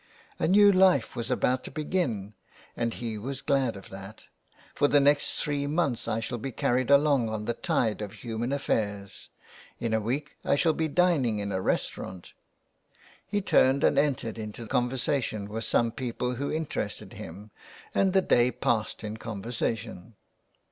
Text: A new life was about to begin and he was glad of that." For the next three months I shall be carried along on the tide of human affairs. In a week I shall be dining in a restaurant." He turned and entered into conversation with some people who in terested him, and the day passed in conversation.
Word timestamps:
A 0.39 0.47
new 0.47 0.71
life 0.71 1.15
was 1.15 1.29
about 1.29 1.63
to 1.63 1.69
begin 1.69 2.33
and 2.75 2.91
he 2.95 3.19
was 3.19 3.43
glad 3.43 3.75
of 3.75 3.89
that." 3.89 4.25
For 4.73 4.87
the 4.87 4.99
next 4.99 5.39
three 5.39 5.67
months 5.67 6.07
I 6.07 6.19
shall 6.21 6.39
be 6.39 6.51
carried 6.51 6.89
along 6.89 7.29
on 7.29 7.45
the 7.45 7.53
tide 7.53 8.01
of 8.01 8.13
human 8.13 8.51
affairs. 8.51 9.29
In 9.79 9.93
a 9.93 10.01
week 10.01 10.37
I 10.43 10.55
shall 10.55 10.73
be 10.73 10.87
dining 10.87 11.37
in 11.37 11.51
a 11.51 11.61
restaurant." 11.61 12.33
He 13.27 13.41
turned 13.41 13.83
and 13.83 13.99
entered 13.99 14.39
into 14.39 14.65
conversation 14.65 15.47
with 15.47 15.65
some 15.65 15.91
people 15.91 16.33
who 16.33 16.49
in 16.49 16.65
terested 16.65 17.13
him, 17.13 17.51
and 17.93 18.11
the 18.11 18.23
day 18.23 18.49
passed 18.49 19.03
in 19.03 19.17
conversation. 19.17 20.15